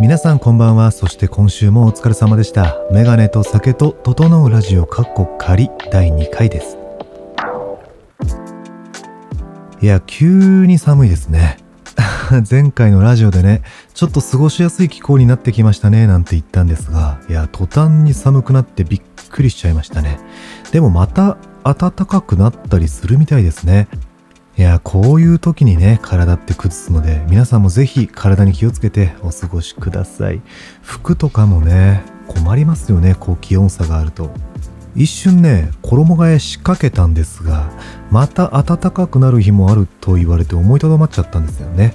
[0.00, 0.92] 皆さんこんばんは。
[0.92, 2.76] そして今週もお疲れ様でした。
[2.92, 6.78] メガネと酒と整うラジオカッコ仮第2回です。
[9.82, 11.56] いや、急に寒いですね。
[12.48, 13.62] 前回のラジオでね、
[13.92, 20.20] ちょっと過ごしやすい気候になってきましたね、なんて言ったんですが、いや、途端に寒くなってびっくりしちゃいましたね。
[20.70, 23.88] でもまた暖かくなったりするみたいですね。
[24.58, 30.42] いや、こういう時にね、体って崩すので、皆さんもぜひ体に気をつけてお過ごしください。
[30.82, 34.32] 服とかもね、困りますよね、こう気温差があると。
[34.96, 37.70] 一瞬ね、衣替え仕掛けたんですが、
[38.10, 41.94] また暖かくなる日もあると言われて思いとどまっちゃったんですよね。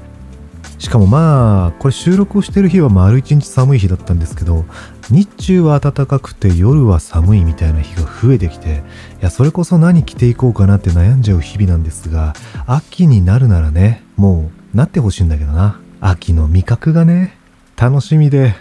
[0.84, 4.66] しかもまあ、これ収録をしてる日は丸一日寒い日だったんですけど、
[5.10, 8.84] 日中は暖かくて夜は寒いみたいな日が増えてきて、
[9.22, 12.34] いや、それこそ何着ていこうかなって悩んじゃう日々なんですが、
[12.68, 15.80] 秋になるならね、もうなってほしいんだけどな。
[16.02, 17.38] 秋の味覚がね、
[17.78, 18.54] 楽しみで、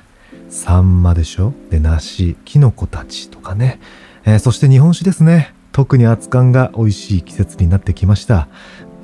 [0.48, 1.54] サンマでしょ？
[1.70, 3.80] で、梨、キノコたちとかね。
[4.24, 5.54] えーそして日本酒ですね。
[5.72, 8.46] 特に熱燗が美味しい季節になってきました。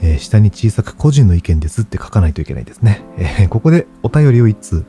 [0.00, 3.02] えー下に小さく個人の意見ですって書かないといけないですね。
[3.16, 4.84] えーここでお便りを一通、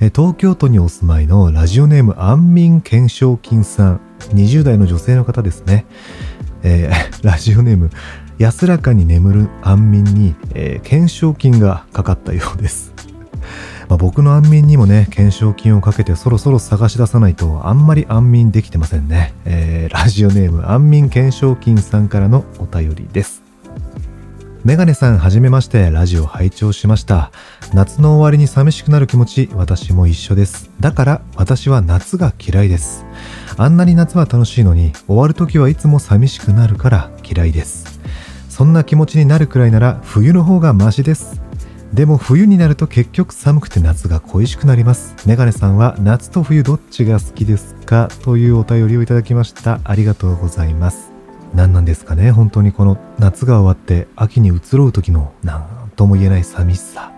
[0.00, 4.00] えー東京都にお住まいのラジオネーム安眠健賞金さん、
[4.34, 5.86] 20代の女性の方ですね。
[6.62, 6.90] え
[7.22, 7.90] ラジオネーム、
[8.38, 12.92] 安らかに眠る安眠に、え懸賞金がかかったようです。
[13.88, 19.34] まあ、僕の安眠にもね、懸賞金をかけてそろそろ探し出さないとあんまり安眠できてませんね。
[19.44, 23.39] えーラジオネーム安眠懸賞金さんからのお便りです。
[24.62, 27.32] メガネさんはじめましてラジオ拝聴しました。
[27.72, 30.70] 夏の終わりに寂しくなる気持ち、私も一緒です。
[30.80, 33.06] だから私は夏が嫌いです。
[33.56, 38.00] あんなに夏は楽しいのに、終わる時はいつも寂しくなるから嫌いです。
[38.50, 41.40] そんな気持ちになるくらいなら冬の方がマシです。
[41.94, 45.14] でも冬になると結局寒くて夏が恋しくなります。
[45.26, 48.10] メガネさんは夏と冬どっちが好きですか？
[48.22, 49.80] というお便りをいただきました。
[49.84, 51.09] ありがとうございます。
[51.54, 55.66] 何なんですかね本当にこの夏が終わって秋に移ろう時の何
[55.96, 57.12] とも言えない寂しさ。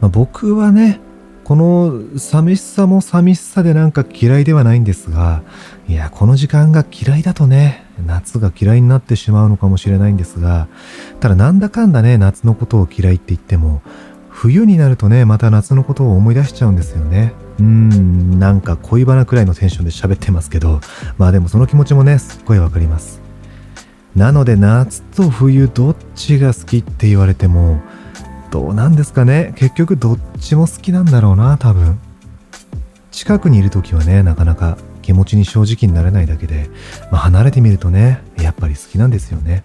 [0.00, 1.00] まあ、僕はね、
[1.44, 5.42] この寂しさも寂しさでなんか嫌いではないんですが、
[5.88, 10.68] いや、この時間が嫌いだとね、夏が嫌いになってしまうのかもしれないんですが、
[11.20, 13.82] ただなんだかんだね、夏のことを嫌いって言っても、
[14.28, 17.32] 冬になるとね、また夏のことを思い出しちゃうんですよね。
[17.60, 20.80] うん、なんか恋バナくらいのテンションで喋ってますけど、
[21.18, 23.21] まあでもその気持ちもね、すっごいわかります。
[24.14, 27.80] なので夏と冬どっちが好きって言われても、
[28.50, 29.54] どうなんですかね？
[29.56, 31.98] 結局どっちも好きなんだろうな、多分。
[33.10, 36.68] 近くにいる時はね、なかなか気持ちに正直になれないだけで、
[37.10, 39.64] まあ、離れてみるとね、やっぱり好きなんですよね。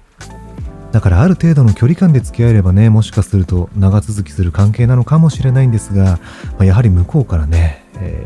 [0.92, 6.20] だからある程度の距離感で付き合えればね、もしかすると長続きする関係なのかもしれないんですが、
[6.54, 8.17] まあやはり向こうからね、え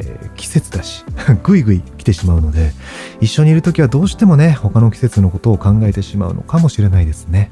[0.41, 1.05] 季節だし、
[1.43, 2.73] ぐいぐい来てしまうので、
[3.21, 7.51] 一緒にいる時はどうしてもね、他の季節のことを考えてしまうのかもしれないですね。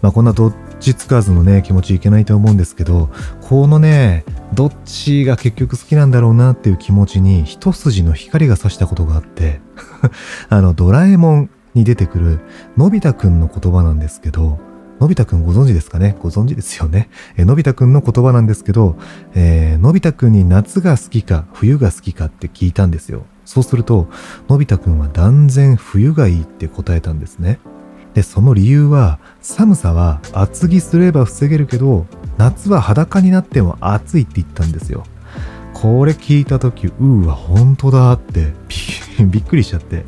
[0.00, 4.24] まあこんなどっちつかずのね、気持ちいけないと思うんですけど、このね、
[4.54, 9.60] どっちが結局好きなんだろうなっていう気持ちに一筋の光が差したことがあって、
[10.48, 12.40] あの、ドラえもんに出てくる
[12.76, 14.60] のび太くんの言葉なんですけど、
[15.00, 16.14] のび太くんご存知ですかね？
[16.20, 17.08] ご存知ですよね？
[17.36, 18.96] えのび太くんの言葉なんですけど、
[19.34, 23.24] えーのび太くんに夏が好きか冬が好きかって聞いたんですよ。
[23.46, 24.08] そうすると、
[24.48, 27.58] のび太くんは断然冬がいいって答えたんですね。
[28.14, 32.06] で、その理由は、寒さは厚着すれば防げるけど、
[32.36, 35.04] 夏は裸になっても暑いって言ったんですよ。
[35.72, 38.52] これ聞いた時、うーわ、本当だって
[39.24, 40.04] びっくりしちゃって。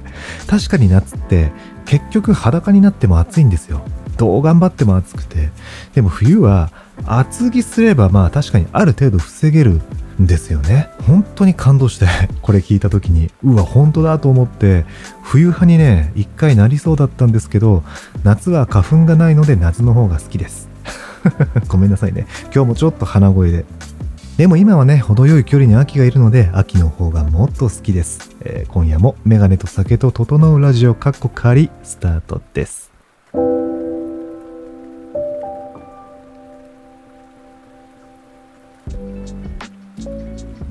[0.47, 1.51] 確かに夏って
[1.87, 3.83] 結局裸になっても暑いんですよ。
[4.17, 5.51] どう頑張っても暑くて。
[5.95, 6.71] でも冬は
[7.07, 9.81] 厚着すればまあ確かにある程度防げる
[10.21, 10.91] んですよね。
[11.07, 12.07] 本当に感動して、
[12.43, 14.85] これ聞いた時に、うわ、本当だと思って、
[15.23, 17.83] 冬派にね、一回なりそうだったんですけど、
[18.23, 20.69] 夏は花粉がないので夏の方が好きです。
[21.69, 22.27] ごめんなさいね。
[22.55, 23.65] 今日もちょっと鼻声で。
[24.37, 28.31] でも今はね、程よい距離に秋がいるので、秋の方がもっと好きです。
[28.41, 32.91] えー今夜もメガネと酒と整うラジオカッコ仮スタートです。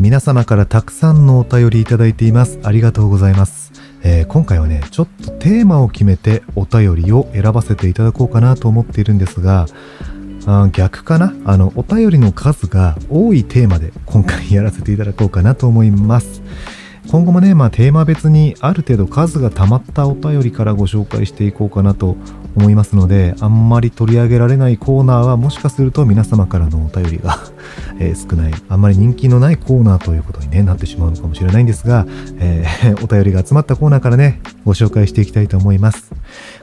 [0.01, 2.57] 皆様からたくさんのお便りいただいています。
[2.63, 3.71] ありがとうございます。
[4.01, 9.67] えー今回はね、ちょっとテーマを決めてお便りを選ばせていただこうかなと思っているんですが、
[10.47, 11.35] あ逆かな？
[11.45, 16.41] あの、お便りの数が多いテーマで今回やらせていただこうかなと思います。
[17.09, 22.15] 今後もね、まあ、テーマ別にある程度数が溜まったお便りからご紹介していこうかなと
[22.55, 27.39] 思いますのであんまり取り上げられないコーナーはもしかすると皆様からのお便りが
[27.99, 32.05] え、少ないあんまり人気のないコーナーということに、ね、なってしまうのかもしれないんですが、
[32.39, 36.11] えー、 お便りが集まったコーナーからねご紹介していきたいと思います。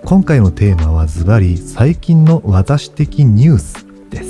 [0.05, 4.23] 今回のテーマはズバリ最近の私的ニュースで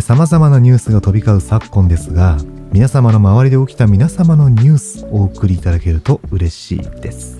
[0.00, 0.06] す。
[0.06, 2.36] さまざまなニュースが飛び交う昨今ですが
[2.72, 7.38] 皆様の周りで起きた皆様のニュースをお送りいただけると嬉しいです。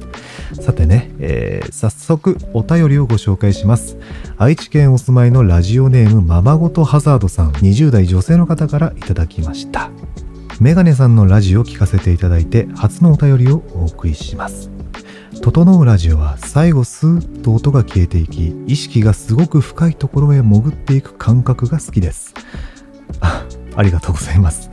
[0.60, 3.98] さてね、えー、早速お便りをご紹介します。
[4.38, 9.90] 愛知県お住まいのラジオネームままごとハザードさん20代女性の方からいただきました。
[10.60, 14.70] メガネさんのラジオを聞かせていただいて初のお便りをお送りします。
[15.42, 22.34] 整うラジオは最後スーッと音が消えていき意識がすごく深いところへ潜っていく感覚が好きです。
[23.20, 24.70] ありがとうございます。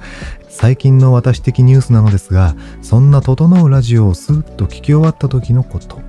[0.57, 6.01] 最近の私的ニュースなのですがそんな整うラジオをスーッと聞き終わった時のこと。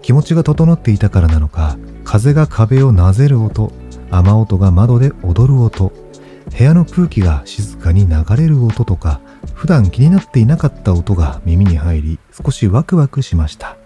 [0.00, 3.72] 気持ちが整っていたからなのか風が壁をなぜる音
[4.10, 5.92] 雨音が窓で踊る音
[6.56, 9.20] 部屋の空気が静かに流れる音とか
[9.52, 13.76] 普段気になっていなかった音が耳に入り少しワクワクしました。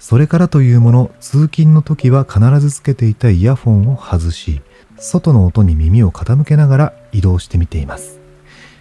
[0.00, 4.60] それからというもの通勤の時は必ずつけていたイヤフォンを外し
[4.96, 8.19] 外の音に耳を傾けながら移動してみています。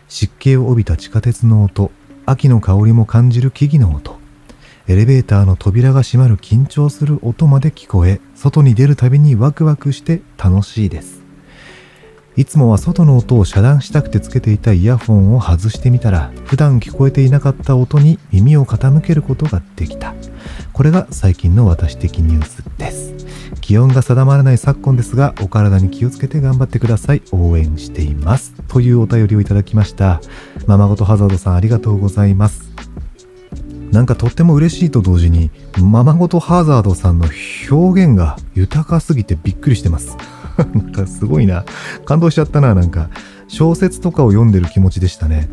[0.10, 1.92] 湿気を帯びた地下鉄の音
[2.26, 4.20] 秋の香りも感じる木々の音。
[4.88, 11.22] エレベーターの扉が閉まる緊張する音まで聞こえ外に出るたびにワクワクして楽しいです。
[12.36, 20.16] いつもは外の音を遮断したくてつけていたイヤフォンを外してみたら普段聞こえていなかった音に耳を傾けることができた。
[20.74, 22.89] これが最近の私的ニュースです。
[23.70, 30.22] 気温が定まらない昨今ですがお体に気をつけて頑張ってください応援していますというお便りをいただきました
[30.66, 32.68] ままごとハザードさんありがとうございます
[33.92, 37.28] なんかとっても嬉しいと同時にままごとハザードさんの
[37.70, 40.18] 表現が豊かすぎてびっくりしてます
[40.74, 41.66] なんかすごいな。
[42.06, 43.10] 感動しちゃったな、なんか。
[43.48, 45.50] 小説とかを読んでる気持ちでしたね。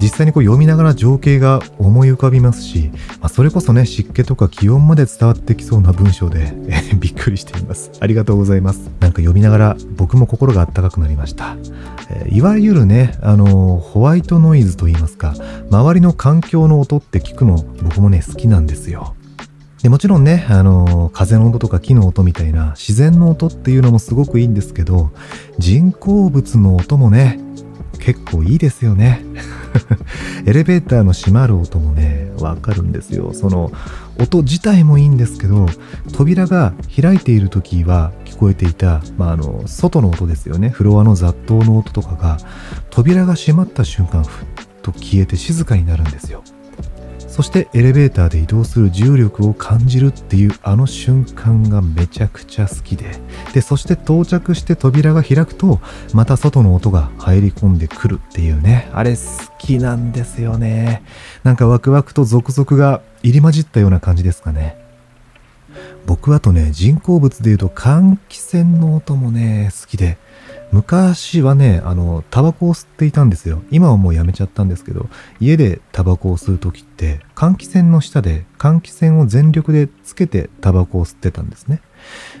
[0.00, 6.54] 実際にこう読みながら情景が思い浮かびますし、まあ、それこそね、湿気とか気温まで伝わってきそうな文章で、
[6.98, 7.90] びっくりしています。
[8.00, 8.90] ありがとうございます。
[9.00, 11.56] なんか読みながら僕も心があったかくなりました。
[12.10, 15.34] えいわゆるね、あのホワイトノイズと言いますか、
[15.70, 19.14] 周りの環境の音って聞くの僕もね、好きなんですよ。
[19.82, 25.10] でもちろんね、あの風の音とか木の音みたいな自然の音っていうのもすごくいいんですけど
[25.56, 27.40] 人工物の音もね
[28.00, 29.22] 結構いいですよね。
[30.46, 33.32] エレベーターの閉まる音もねわかるんですよ。
[33.32, 33.70] その
[34.18, 35.66] 音自体もいいんですけど
[36.12, 40.70] 扉が開いている時は聞こえていた、まあ、あの外の音ですよね。
[40.70, 42.38] フロアの雑踏の音とかが
[42.90, 44.46] 扉が閉まった瞬間ふっ
[44.82, 46.42] と消えて静かになるんですよ。
[47.30, 53.20] そしてエレベーターで移動する重力を感じるっていうあの瞬間がめちゃくちゃ好きで。
[53.54, 55.80] でそして到着して扉が開くと
[56.12, 58.90] また外の音が入り込んでくるっていうね。
[58.92, 59.22] あれ好
[59.58, 61.04] きなんですよね。
[61.44, 64.76] なんかワクワクと続々が入り混じったような感じですかね。
[66.06, 70.18] 僕あとね人工物でいうと換気扇の音もね好きで。
[70.72, 73.62] 昔はね、あの、タバコを吸っていたんですよ。
[73.70, 75.08] 今はもうやめちゃったんですけど、
[75.40, 81.82] 家でタバコを吸う時って、換気扇の下で換気扇を全力でつけてタバコを吸ってたんですね。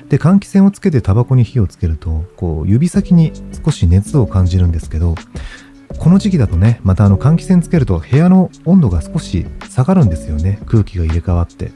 [0.08, 3.32] で、換気扇をつけてタバコに火をつけると、こう、指先に
[3.64, 5.16] 少し熱を感じるんですけど、
[6.00, 10.58] この時期だとね、またあの換気扇つけると部屋の温度が少し下がるんですよね。
[10.64, 11.72] 空気が入れ替わって。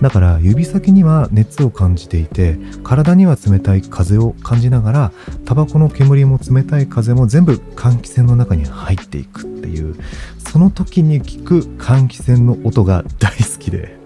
[0.00, 5.12] だから指先には熱を感じていて体には冷たい風を感じながら
[5.44, 9.94] タバコの煙も冷たい風も全部換気扇の中に入っていくっていう
[10.38, 13.96] その時に聞く換気扇の音が大好きで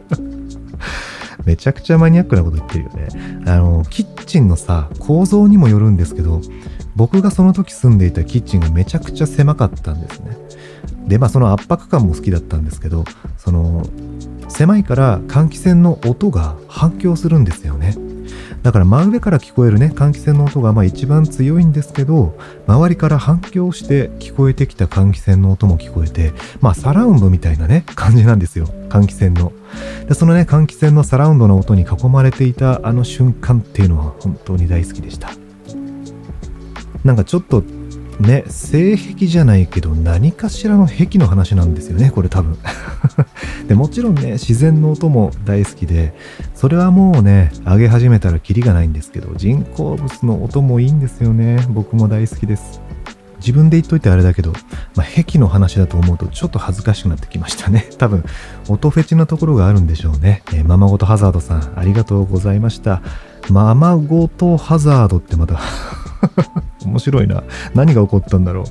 [1.46, 3.08] めちゃくちゃマニアックなこと言ってるよね
[3.46, 6.42] あのキッチンのさ構造にもよるんですけど
[6.96, 10.36] 僕がその時住んでいたキッチンがめちゃくちゃ狭かったんですね。
[11.06, 13.04] でまあその圧迫感も好きだったんですけど
[13.36, 13.84] その
[14.48, 17.96] 狭いから換気扇の音が反響するんですよね。
[18.62, 26.32] だから真上から聞こえるね換気扇の音がまあ一番強いんですけど周りから反響して聞こえてきた換気扇の音も聞こえて
[26.62, 28.66] まあサラウンドみたいなね感じなんですよ。
[28.88, 29.52] 換気扇の。
[30.08, 35.43] でそのね換気扇のサラウンドの音に囲まれていたあの瞬間っていうのは本当に大好きでした。
[37.04, 37.62] なんかちょっと
[38.20, 42.58] ね性癖じゃないけど何かしらの癖の話なんですよねこれ多分
[43.68, 46.14] でもちろんね自然の音も大好きで
[46.54, 52.80] それはもうね上げ始めたらキリがないんですけど人工物の音もいいんですよね僕も大好きです
[53.44, 54.54] 自分で言っといてあれだけど、
[54.96, 57.90] まあ、癖の話だと思うとちょっと恥ずかしくなってきましたね。
[57.98, 58.24] 多分、
[58.70, 60.42] 音フェチなところがあるんでしょうね。
[60.54, 63.02] えー、ママごとハザードさん、ありがとうございました。
[63.50, 65.60] ママごとハザードってまた
[66.84, 67.42] 面白いな。
[67.74, 68.64] 何が起こったんだろう。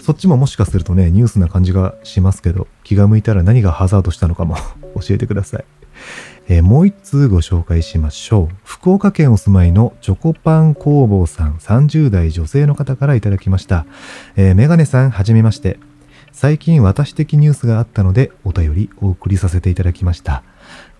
[0.00, 4.56] そっちももしかするとね、ニュースな感じがしますけど、気が向いたら何がハザードしたのかも
[5.00, 5.64] 教えてください。
[6.48, 8.54] えー、もう一通ご紹介しましょう。
[8.64, 13.86] 福岡県お住まいのチョコパン工房さん30代女性の方からいただきました。
[14.34, 15.78] えー、メガネさんはじめまして。
[16.32, 20.42] 最近私的ニュースがあったのでお便りお送りさせていただきました。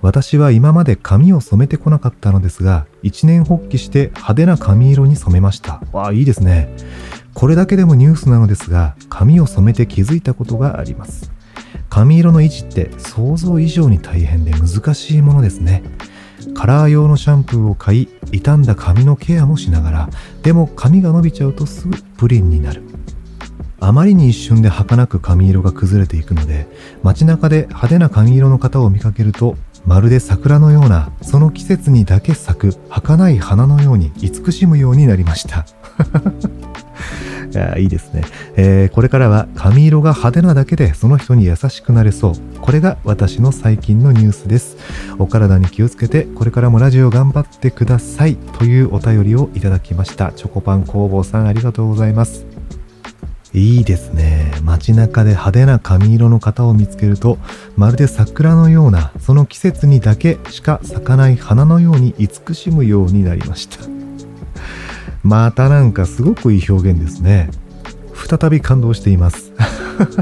[0.03, 5.81] 私は今まで髪を染めてこなかったのですが、一年発起して派手な髪色に染めました。
[5.93, 6.75] わあ、いいですね。
[7.35, 11.31] これだけでもニュースなのですが、髪を染めて気づいたことがあります。
[11.89, 15.85] 髪色の維持って想像以上に大変で難しいものですね。
[16.55, 20.11] カラー用のシャンプーを買い、傷んだ髪のケアもしながら、
[20.43, 22.83] でも髪が伸びちゃうとすぐプリンになる。
[23.79, 26.67] あまりに一瞬で儚く髪色が崩れていくので、
[27.03, 35.67] 街中で派手な髪色の方を見かけると、まるで桜のような、その季節にだけ咲く儚い花のように慈しむようになりました。
[37.53, 38.23] いやいいですね、
[38.57, 42.33] えー、これからは髪色が派手なだけでその人に優しくなれそう。
[42.63, 44.79] これが私の最近のニュースです。
[45.19, 48.37] お体に気をつけてこれからもラジオ頑張ってください。
[48.37, 50.33] というお便りをいただきました。
[50.33, 52.52] チョコパン工房さんありがとうございます。
[53.55, 57.39] いいですね街中で派手な髪色の方を見つけると
[57.77, 63.93] まるで桜のようなその季節にだけしか咲かない花のように慈しむようになりました
[65.23, 67.49] またなんかすごくいい表現ですね。
[68.15, 69.53] 再び感動しています。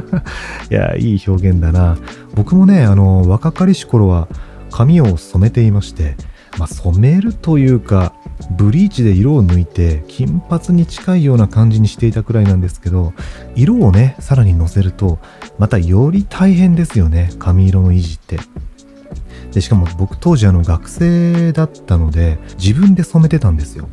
[0.70, 1.96] いや、いい表現だな。
[2.34, 4.28] 僕もね、あの、若かりし頃は
[4.70, 6.16] 髪を染めていまして、
[6.58, 8.14] まあ、染めるというか、
[8.50, 13.12] ブリーチで色を抜いて金髪に近いような感じにしていたくらいなんですけど、
[13.54, 15.18] 色をね、さらにのせると、
[15.58, 18.38] またより大変ですよね、髪色の維持って。
[19.52, 23.88] で、しかも僕当時あの学生だったので、自分で染めてたんですよ。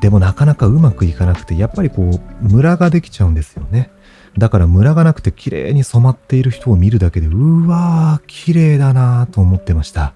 [0.00, 2.10] でもなかなかうまくいかなくて、やっぱりこ
[2.42, 3.90] う、ムラができちゃうんですよね。
[4.38, 10.12] だからムラがなくて綺麗に染まっている人を見るだけで、うわー、綺麗だなーと思ってました。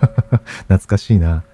[0.68, 1.44] 懐かしいな。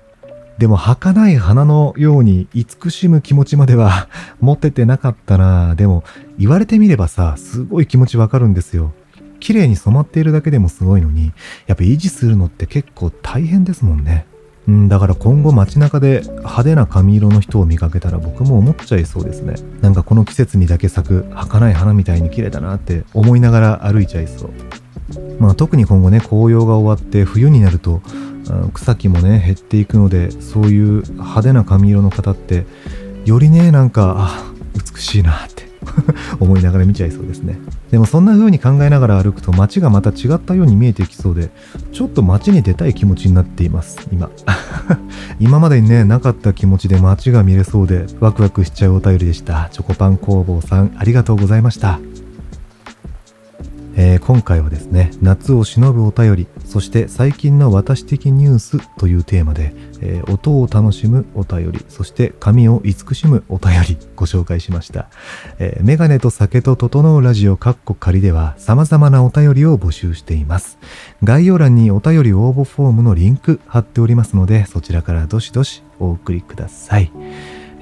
[0.59, 4.09] でも儚い花のように慈しむ気持ちまでは
[4.41, 6.05] 持ててなかったなでも
[6.39, 8.93] 言われてみればさ、すごい気持ちわかるんですよ。
[9.41, 11.33] 綺麗に染まっているだけでもすごいのに、
[11.67, 14.27] やっぱ維持するのって結構大変ですもんね。
[14.67, 19.55] うん、だから今後街中で派手な髪色の人を見かけたら僕も思っちゃいそうですね。
[19.83, 24.51] なんかこの季節にだけ咲く儚い花みたいに綺麗だなって思いながら歩いちゃいそう。
[25.39, 28.01] まあ特に今後ね、紅葉が終わって冬になると
[28.73, 32.67] 草木もね、減っていくので、そういう派手な髪色の方って、
[33.25, 34.53] よりね、なんか、あ、
[34.95, 35.69] 美しいなって
[36.41, 37.59] 思いながら見ちゃいそうですね。
[37.91, 41.51] でもそんな風に考えながら歩くと街がまた違ったように見えてきそうで、
[41.93, 44.31] ちょっと街に出たい気持ちになっています、今。
[45.39, 49.69] 今までにね、なかった気持ちで街が見れそうで、ワクワクしちゃうお便りでした。
[49.71, 52.01] チョコパン工房さん、ありがとうございました。
[53.97, 65.09] えー、今回はですね、夏を忍ぶお便り、そして最近の私的ニュースというテーマで、えー、音を楽しむお便り、そして髪を慈しむお便りご紹介しました。
[65.59, 70.79] えー、メガネと酒と整うラジオカッコ仮では様々なお便りを募集しています。
[71.23, 77.13] 概要欄にお便り応募フォームのリンク貼っておりますので、そちらからどしどしお送りください。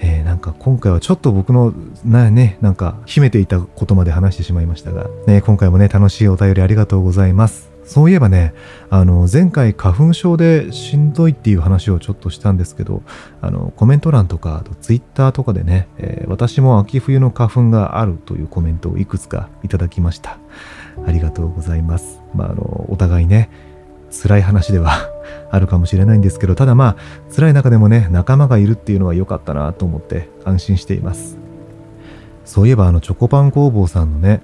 [0.03, 1.73] えー、なんか今回はちょっと僕の
[2.05, 7.71] なね、なんか秘めていたことまで話してしまいましたが、ね、今回もね、楽しいお便りありがとうございます。
[7.85, 8.55] そういえばね、
[8.91, 13.03] あの、前回花粉症でしんどいっていう話をちょっとしたんですけど、
[13.41, 20.39] あの、コメント欄とか、あとツイッターとかでね、えー、私も秋冬の花粉があるというコメントをいくつかいただきました。
[21.07, 22.23] ありがとうございます。
[22.35, 23.51] まあ、あの、お互いね、
[24.11, 25.12] 辛い話では
[25.51, 31.39] あるかもしれないんですけど、ただまあ、辛い中でもね、仲間がいるっていうのは良かったなと思って安心しています。
[32.45, 34.43] そういえばあの、チョコパン工房さんのね、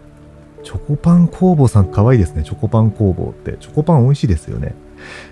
[0.64, 2.42] チョコパン工房さん可愛いですね。
[2.42, 3.56] チョコパン工房って。
[3.60, 4.74] チョコパン美味しいですよね。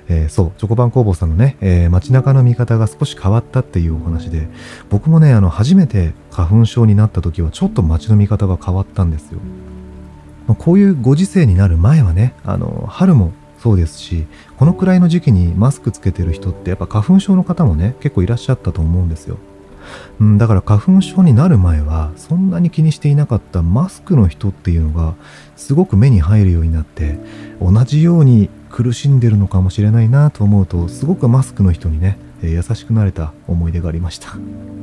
[0.09, 4.49] えー、そう、チョコパン工房さんのね、えー、街中の見方が少し変わったっていうお話で、
[4.89, 9.41] 僕もね、あの、初めて花粉症になった時はちょっと街の見方が変わったんですよ。
[10.59, 14.27] こういうご時世になる前はね、あの、春もそうですし
[14.59, 19.37] このくらいの時期にマスクつけてる人ってやっぱ花粉症の方もね結構いらっしゃったと思うんですよ、
[20.19, 25.15] うん、だから花粉症になる前はそんなに気にしていなかったマスクの人っていうのが
[25.57, 27.19] すごく目に入るようになって
[27.61, 34.37] 同じように苦しんでるのかもしれないなと思うとすごくマスクの人にね、優しくなれた思い出がありました。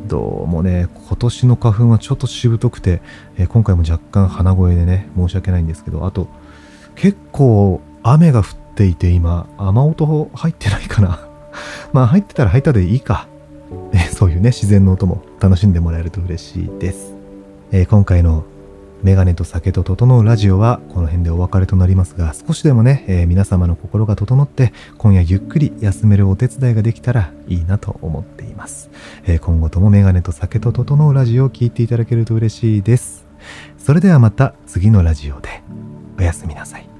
[0.07, 3.01] どうもね今年の花粉はちょっとしぶとくて、
[3.49, 6.27] 今回も若干鼻声でね申し訳ないんですけどあと
[6.95, 11.19] 結構雨が降ってていて今雨音入ってないかな？
[11.93, 13.27] まあ入ってたら入ったでいいか、
[13.93, 17.13] えー、そういうね自然の音も楽しんでもらえると嬉しいです、
[17.71, 18.43] え今回の
[19.03, 28.89] メガネと酒と整うラジオはこの辺でお別れとなりますが少しでもね、えー、皆様の心が整って今夜ゆっくり休めるお手伝いができたらいいなと思っています、
[29.25, 33.23] えー、今後ともメガネと酒と整うラジオを聴いていただけると嬉しいです。
[33.77, 35.61] それではまた次のラジオで。
[36.17, 36.92] おやすみなさい。